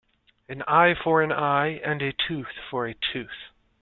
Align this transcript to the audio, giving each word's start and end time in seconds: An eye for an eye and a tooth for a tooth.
An 0.49 0.63
eye 0.63 0.95
for 0.95 1.21
an 1.21 1.31
eye 1.31 1.79
and 1.85 2.01
a 2.01 2.11
tooth 2.11 2.55
for 2.71 2.87
a 2.87 2.95
tooth. 2.95 3.51